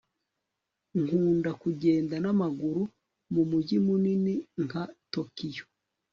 Nkunda 1.01 1.51
kugenda 1.61 2.15
namaguru 2.23 2.83
mu 3.33 3.43
mujyi 3.49 3.77
munini 3.85 4.35
nka 4.65 4.83
Tokiyo 5.13 5.65